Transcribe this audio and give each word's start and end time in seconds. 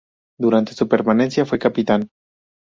Durante 0.39 0.73
su 0.73 0.87
permanencia 0.89 1.45
fue 1.45 1.59
capitán. 1.59 2.09